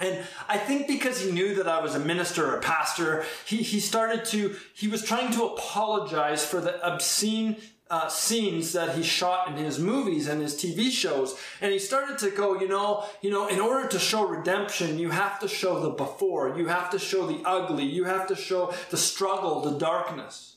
[0.00, 3.58] and I think because he knew that I was a minister or a pastor, he,
[3.58, 7.56] he started to, he was trying to apologize for the obscene
[7.90, 11.38] uh, scenes that he shot in his movies and his TV shows.
[11.60, 15.10] And he started to go, you know, you know, in order to show redemption, you
[15.10, 18.74] have to show the before, you have to show the ugly, you have to show
[18.90, 20.56] the struggle, the darkness.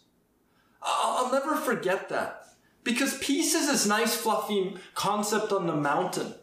[0.82, 2.48] I'll, I'll never forget that.
[2.84, 6.34] Because peace is this nice fluffy concept on the mountain.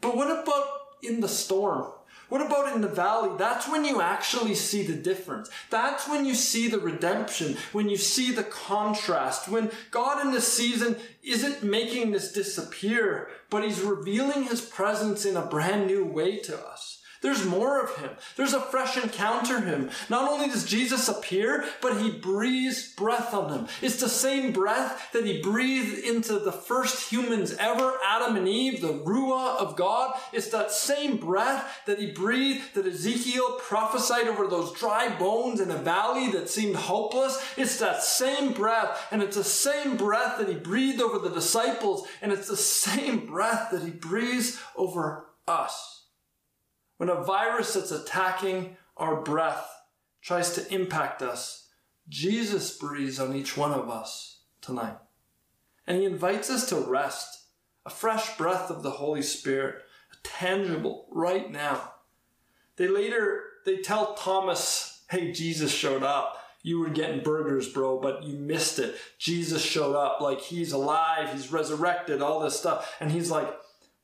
[0.00, 0.66] But what about
[1.02, 1.90] in the storm?
[2.28, 3.30] What about in the valley?
[3.38, 5.50] That's when you actually see the difference.
[5.70, 10.50] That's when you see the redemption, when you see the contrast, when God in this
[10.50, 16.38] season isn't making this disappear, but He's revealing His presence in a brand new way
[16.38, 17.02] to us.
[17.24, 18.10] There's more of him.
[18.36, 19.88] There's a fresh encounter him.
[20.10, 23.66] Not only does Jesus appear, but he breathes breath on them.
[23.80, 28.82] It's the same breath that he breathed into the first humans ever, Adam and Eve,
[28.82, 30.20] the Ruah of God.
[30.34, 35.70] It's that same breath that he breathed that Ezekiel prophesied over those dry bones in
[35.70, 37.42] a valley that seemed hopeless.
[37.56, 42.06] It's that same breath, and it's the same breath that he breathed over the disciples,
[42.20, 45.93] and it's the same breath that he breathes over us.
[46.96, 49.68] When a virus that's attacking our breath
[50.22, 51.68] tries to impact us,
[52.08, 54.96] Jesus breathes on each one of us tonight.
[55.86, 57.44] And he invites us to rest,
[57.84, 59.82] a fresh breath of the Holy Spirit,
[60.22, 61.92] tangible right now.
[62.76, 66.40] They later, they tell Thomas, hey, Jesus showed up.
[66.62, 68.96] You were getting burgers, bro, but you missed it.
[69.18, 72.96] Jesus showed up like he's alive, he's resurrected, all this stuff.
[73.00, 73.54] And he's like,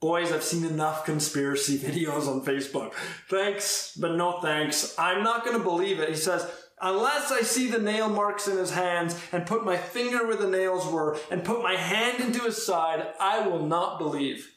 [0.01, 2.95] Boys, I've seen enough conspiracy videos on Facebook.
[3.29, 4.95] Thanks, but no thanks.
[4.99, 6.09] I'm not going to believe it.
[6.09, 10.27] He says, unless I see the nail marks in his hands and put my finger
[10.27, 14.57] where the nails were and put my hand into his side, I will not believe.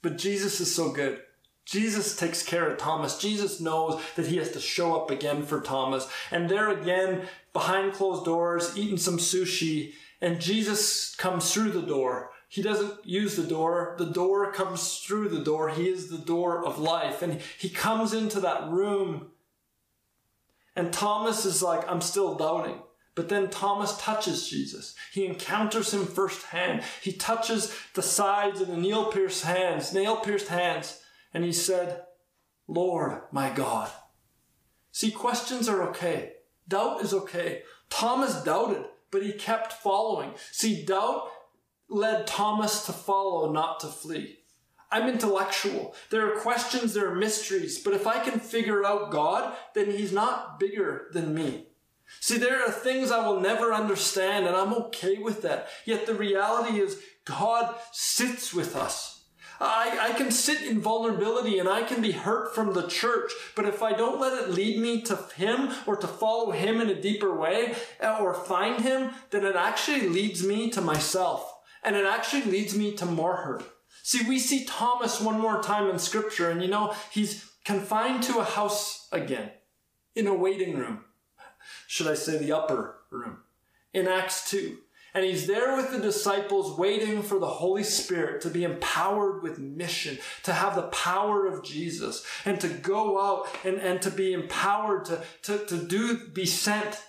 [0.00, 1.20] But Jesus is so good.
[1.66, 3.18] Jesus takes care of Thomas.
[3.18, 6.08] Jesus knows that he has to show up again for Thomas.
[6.30, 7.22] And there again,
[7.52, 13.34] behind closed doors, eating some sushi, and Jesus comes through the door he doesn't use
[13.34, 13.96] the door.
[13.98, 15.70] The door comes through the door.
[15.70, 17.20] He is the door of life.
[17.20, 19.32] And he comes into that room.
[20.76, 22.78] And Thomas is like, I'm still doubting.
[23.16, 24.94] But then Thomas touches Jesus.
[25.12, 26.84] He encounters him firsthand.
[27.02, 31.00] He touches the sides of the nail pierced hands, nail pierced hands.
[31.32, 32.02] And he said,
[32.68, 33.90] Lord, my God.
[34.92, 36.34] See, questions are okay.
[36.68, 37.62] Doubt is okay.
[37.90, 40.34] Thomas doubted, but he kept following.
[40.52, 41.30] See, doubt
[41.88, 44.38] led Thomas to follow, not to flee.
[44.90, 45.94] I'm intellectual.
[46.10, 50.12] There are questions, there are mysteries, but if I can figure out God, then He's
[50.12, 51.66] not bigger than me.
[52.20, 55.68] See, there are things I will never understand, and I'm okay with that.
[55.84, 59.24] Yet the reality is, God sits with us.
[59.60, 63.64] I, I can sit in vulnerability and I can be hurt from the church, but
[63.64, 67.00] if I don't let it lead me to Him or to follow Him in a
[67.00, 71.53] deeper way or find Him, then it actually leads me to myself.
[71.84, 73.64] And it actually leads me to more hurt.
[74.02, 78.38] See, we see Thomas one more time in scripture, and you know, he's confined to
[78.38, 79.50] a house again,
[80.14, 81.04] in a waiting room.
[81.86, 83.38] Should I say the upper room?
[83.92, 84.78] In Acts 2.
[85.14, 89.60] And he's there with the disciples waiting for the Holy Spirit to be empowered with
[89.60, 94.32] mission, to have the power of Jesus, and to go out and, and to be
[94.32, 97.00] empowered to, to, to do, be sent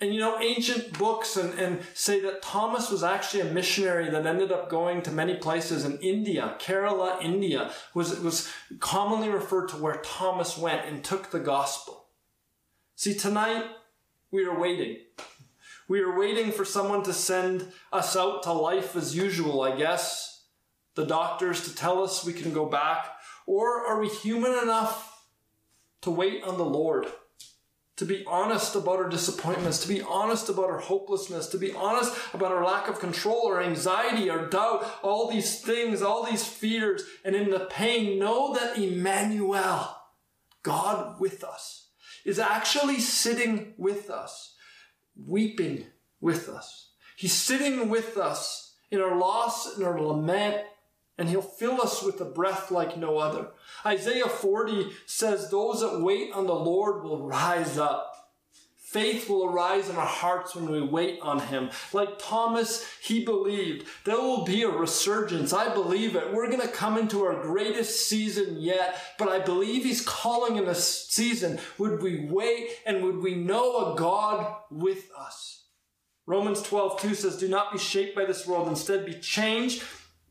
[0.00, 4.26] and you know, ancient books and, and say that Thomas was actually a missionary that
[4.26, 6.54] ended up going to many places in India.
[6.60, 12.06] Kerala, India was, was commonly referred to where Thomas went and took the gospel.
[12.94, 13.64] See, tonight
[14.30, 14.98] we are waiting.
[15.88, 20.44] We are waiting for someone to send us out to life as usual, I guess.
[20.94, 23.08] The doctors to tell us we can go back.
[23.46, 25.24] Or are we human enough
[26.02, 27.06] to wait on the Lord?
[27.98, 32.16] To be honest about our disappointments, to be honest about our hopelessness, to be honest
[32.32, 37.02] about our lack of control, our anxiety, our doubt, all these things, all these fears,
[37.24, 39.96] and in the pain, know that Emmanuel,
[40.62, 41.90] God with us,
[42.24, 44.54] is actually sitting with us,
[45.16, 45.86] weeping
[46.20, 46.92] with us.
[47.16, 50.58] He's sitting with us in our loss, in our lament,
[51.18, 53.48] and he'll fill us with a breath like no other.
[53.84, 58.14] Isaiah 40 says, Those that wait on the Lord will rise up.
[58.76, 61.68] Faith will arise in our hearts when we wait on Him.
[61.92, 65.52] Like Thomas, he believed there will be a resurgence.
[65.52, 66.32] I believe it.
[66.32, 70.66] We're going to come into our greatest season yet, but I believe He's calling in
[70.66, 71.58] a season.
[71.76, 75.64] Would we wait and would we know a God with us?
[76.24, 78.68] Romans 12, 2 says, Do not be shaped by this world.
[78.68, 79.82] Instead, be changed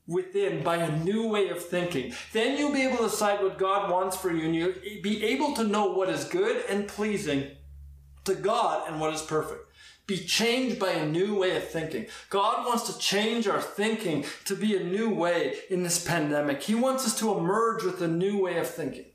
[0.07, 2.13] within by a new way of thinking.
[2.33, 5.53] Then you'll be able to decide what God wants for you and you'll be able
[5.53, 7.51] to know what is good and pleasing
[8.25, 9.65] to God and what is perfect.
[10.05, 12.05] Be changed by a new way of thinking.
[12.29, 16.63] God wants to change our thinking to be a new way in this pandemic.
[16.63, 19.05] He wants us to emerge with a new way of thinking.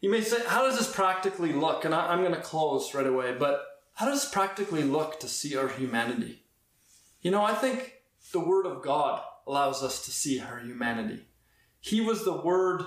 [0.00, 1.84] You may say, how does this practically look?
[1.84, 5.28] And I, am going to close right away, but how does this practically look to
[5.28, 6.44] see our humanity?
[7.22, 7.94] You know, I think
[8.30, 11.26] the Word of God allows us to see her humanity.
[11.80, 12.82] He was the Word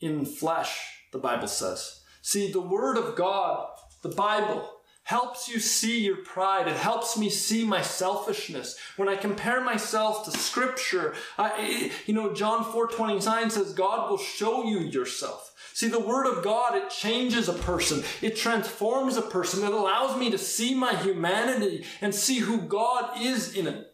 [0.00, 2.02] in flesh, the Bible says.
[2.22, 3.68] See, the Word of God,
[4.02, 6.68] the Bible, helps you see your pride.
[6.68, 8.78] It helps me see my selfishness.
[8.98, 14.64] When I compare myself to Scripture, I, you know, John 4:29 says, God will show
[14.64, 15.54] you yourself.
[15.72, 18.04] See, the Word of God, it changes a person.
[18.20, 19.64] It transforms a person.
[19.64, 23.86] It allows me to see my humanity and see who God is in it.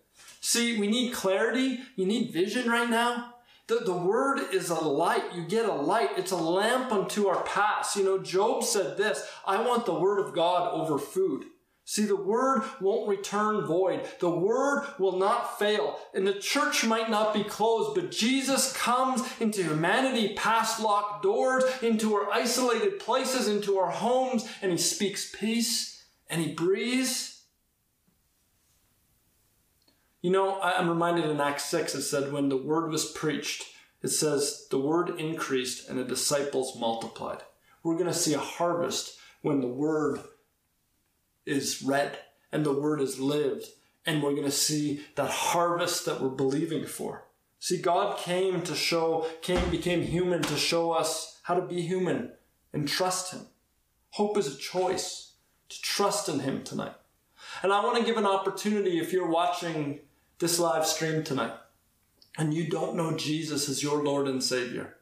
[0.44, 1.80] See, we need clarity.
[1.96, 3.32] You need vision right now.
[3.66, 5.34] The, the word is a light.
[5.34, 6.10] You get a light.
[6.18, 7.96] It's a lamp unto our path.
[7.96, 11.46] You know, Job said this I want the word of God over food.
[11.86, 14.06] See, the word won't return void.
[14.20, 15.98] The word will not fail.
[16.12, 21.64] And the church might not be closed, but Jesus comes into humanity past locked doors,
[21.80, 27.33] into our isolated places, into our homes, and he speaks peace and he breathes
[30.24, 33.66] you know, I'm reminded in Acts 6, it said, when the word was preached,
[34.02, 37.42] it says, the word increased and the disciples multiplied.
[37.82, 40.20] We're going to see a harvest when the word
[41.44, 42.16] is read
[42.50, 43.66] and the word is lived.
[44.06, 47.24] And we're going to see that harvest that we're believing for.
[47.58, 52.32] See, God came to show, came, became human to show us how to be human
[52.72, 53.42] and trust Him.
[54.12, 55.32] Hope is a choice
[55.68, 56.94] to trust in Him tonight.
[57.62, 60.00] And I want to give an opportunity if you're watching
[60.38, 61.52] this live stream tonight
[62.36, 64.96] and you don't know Jesus as your Lord and Savior,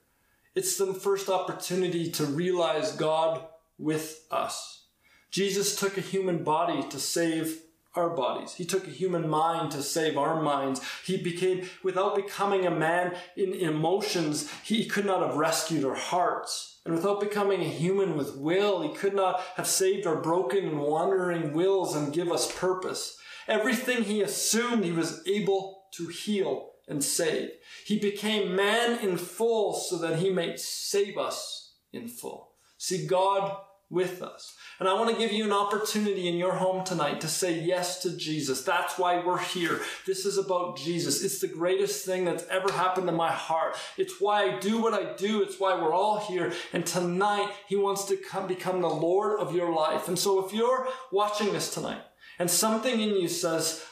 [0.54, 3.44] it's the first opportunity to realize God
[3.78, 4.84] with us.
[5.30, 7.62] Jesus took a human body to save
[7.94, 8.54] our bodies.
[8.54, 10.80] He took a human mind to save our minds.
[11.04, 16.80] He became, without becoming a man in emotions, he could not have rescued our hearts.
[16.84, 20.80] And without becoming a human with will, he could not have saved our broken and
[20.80, 23.18] wandering wills and give us purpose.
[23.48, 27.50] Everything he assumed he was able to heal and save.
[27.84, 32.52] He became man in full so that he might save us in full.
[32.78, 33.56] See, God
[33.92, 34.56] with us.
[34.80, 38.00] And I want to give you an opportunity in your home tonight to say yes
[38.02, 38.62] to Jesus.
[38.62, 39.82] That's why we're here.
[40.06, 41.22] This is about Jesus.
[41.22, 43.76] It's the greatest thing that's ever happened to my heart.
[43.98, 45.42] It's why I do what I do.
[45.42, 46.54] It's why we're all here.
[46.72, 50.08] And tonight, He wants to come become the Lord of your life.
[50.08, 52.00] And so if you're watching this tonight
[52.42, 53.84] and something in you says,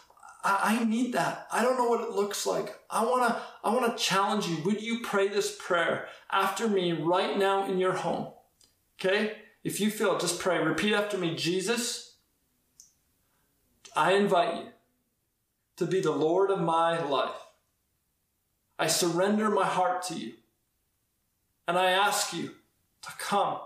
[0.42, 1.46] I, I need that.
[1.53, 2.76] I don't know what it looks like.
[2.90, 4.61] I want to, I want to challenge you.
[4.64, 8.32] Would you pray this prayer after me right now in your home?
[8.98, 9.36] Okay?
[9.62, 10.59] If you feel, just pray.
[10.59, 12.16] Repeat after me Jesus,
[13.94, 14.66] I invite you
[15.76, 17.30] to be the Lord of my life.
[18.80, 20.32] I surrender my heart to you.
[21.68, 22.57] And I ask you
[23.03, 23.61] to come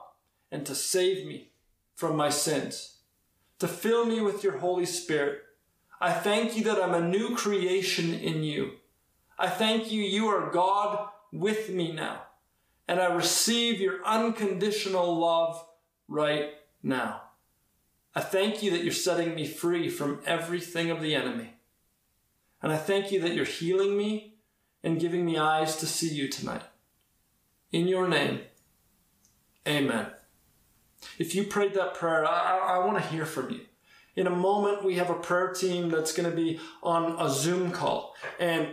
[0.53, 1.53] and to save me
[1.95, 2.94] from my sins,
[3.65, 5.41] to fill me with your Holy Spirit.
[5.99, 8.73] I thank you that I'm a new creation in you.
[9.39, 12.25] I thank you, you are God with me now.
[12.87, 15.65] And I receive your unconditional love
[16.09, 16.51] right
[16.83, 17.23] now.
[18.15, 21.55] I thank you that you're setting me free from everything of the enemy.
[22.61, 24.35] And I thank you that you're healing me
[24.83, 26.65] and giving me eyes to see you tonight.
[27.73, 28.41] In your name,
[29.67, 30.09] amen.
[31.19, 33.61] If you prayed that prayer, I, I, want to hear from you.
[34.17, 37.71] In a moment, we have a prayer team that's going to be on a Zoom
[37.71, 38.15] call.
[38.39, 38.69] And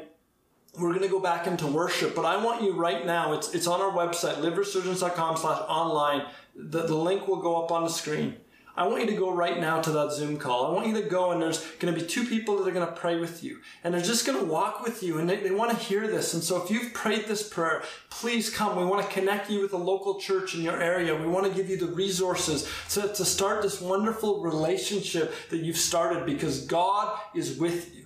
[0.77, 3.67] we're going to go back into worship, but I want you right now, it's, it's
[3.67, 6.25] on our website, liveresurgence.com slash online.
[6.55, 8.37] The, the link will go up on the screen.
[8.75, 10.67] I want you to go right now to that Zoom call.
[10.67, 12.87] I want you to go and there's going to be two people that are going
[12.87, 15.51] to pray with you and they're just going to walk with you and they, they
[15.51, 16.33] want to hear this.
[16.33, 18.77] And so if you've prayed this prayer, please come.
[18.77, 21.15] We want to connect you with a local church in your area.
[21.15, 25.77] We want to give you the resources to, to start this wonderful relationship that you've
[25.77, 28.05] started because God is with you.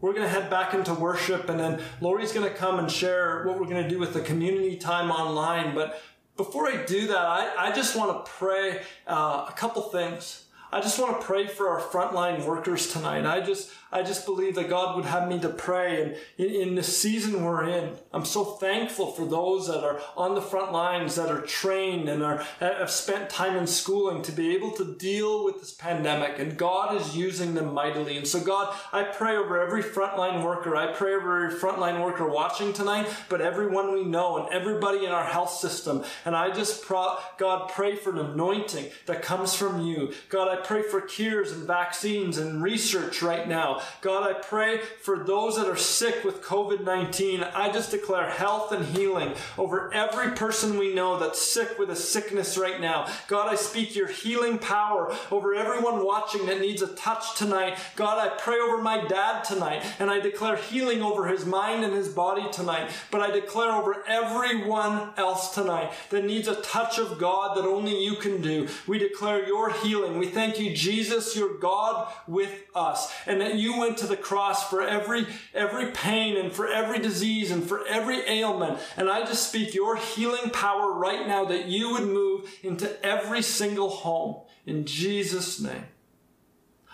[0.00, 3.42] We're going to head back into worship and then Lori's going to come and share
[3.46, 5.74] what we're going to do with the community time online.
[5.74, 5.98] But
[6.36, 10.44] before I do that, I, I just want to pray uh, a couple things.
[10.72, 13.24] I just want to pray for our frontline workers tonight.
[13.24, 16.02] I just, I just believe that God would have me to pray.
[16.02, 20.34] And in, in the season we're in, I'm so thankful for those that are on
[20.34, 24.52] the front lines, that are trained and are, have spent time in schooling to be
[24.56, 26.40] able to deal with this pandemic.
[26.40, 28.16] And God is using them mightily.
[28.16, 30.74] And so God, I pray over every frontline worker.
[30.74, 35.12] I pray over every frontline worker watching tonight, but everyone we know and everybody in
[35.12, 36.02] our health system.
[36.24, 40.12] And I just, pro- God, pray for an anointing that comes from you.
[40.30, 43.82] God, I pray for cures and vaccines and research right now.
[44.00, 47.42] God, I pray for those that are sick with COVID 19.
[47.42, 51.96] I just declare health and healing over every person we know that's sick with a
[51.96, 53.06] sickness right now.
[53.28, 57.78] God, I speak your healing power over everyone watching that needs a touch tonight.
[57.96, 61.94] God, I pray over my dad tonight and I declare healing over his mind and
[61.94, 62.90] his body tonight.
[63.10, 68.02] But I declare over everyone else tonight that needs a touch of God that only
[68.04, 68.68] you can do.
[68.86, 70.18] We declare your healing.
[70.18, 74.68] We thank you, Jesus, your God with us, and that you went to the cross
[74.68, 78.78] for every, every pain and for every disease and for every ailment.
[78.96, 83.42] And I just speak your healing power right now that you would move into every
[83.42, 85.86] single home in Jesus' name.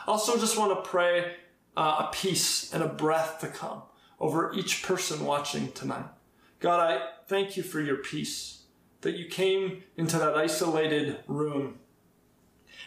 [0.07, 1.35] Also, just want to pray
[1.77, 3.83] uh, a peace and a breath to come
[4.19, 6.07] over each person watching tonight.
[6.59, 8.65] God, I thank you for your peace,
[9.01, 11.79] that you came into that isolated room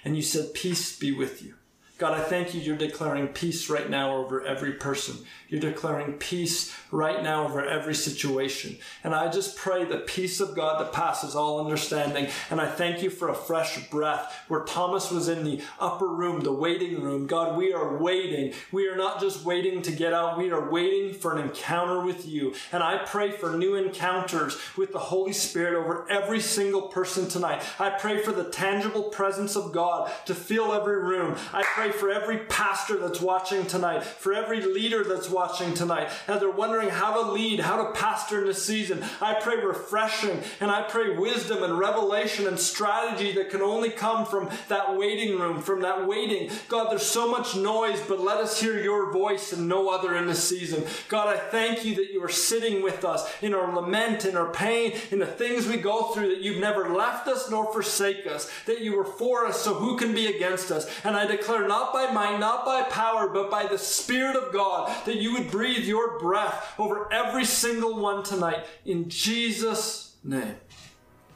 [0.05, 1.55] and you said, Peace be with you.
[1.99, 2.61] God, I thank you.
[2.61, 5.15] You're declaring peace right now over every person.
[5.47, 8.77] You're declaring peace right now over every situation.
[9.03, 12.27] And I just pray the peace of God that passes all understanding.
[12.49, 16.41] And I thank you for a fresh breath where Thomas was in the upper room,
[16.41, 17.27] the waiting room.
[17.27, 18.53] God, we are waiting.
[18.71, 20.39] We are not just waiting to get out.
[20.39, 22.55] We are waiting for an encounter with you.
[22.71, 27.61] And I pray for new encounters with the Holy Spirit over every single person tonight.
[27.77, 31.35] I pray for the tangible presence of God to fill every room.
[31.53, 36.39] I pray for every pastor that's watching tonight, for every leader that's watching tonight, as
[36.39, 39.03] they're wondering how to lead, how to pastor in this season.
[39.21, 44.25] I pray refreshing and I pray wisdom and revelation and strategy that can only come
[44.25, 46.49] from that waiting room, from that waiting.
[46.67, 50.27] God, there's so much noise, but let us hear your voice and no other in
[50.27, 50.84] this season.
[51.09, 54.51] God, I thank you that you are sitting with us in our lament, in our
[54.51, 58.49] pain, in the things we go through, that you've never left us nor forsake us,
[58.65, 60.89] that you were for us, so who can be against us?
[61.03, 64.95] And I declare not by might, not by power, but by the Spirit of God,
[65.05, 68.63] that you would breathe your breath over every single one tonight.
[68.86, 70.55] In Jesus' name.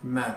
[0.06, 0.36] Amen.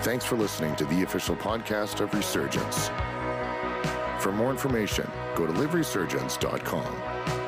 [0.00, 2.88] Thanks for listening to the official podcast of Resurgence.
[4.22, 7.45] For more information, go to liveresurgence.com.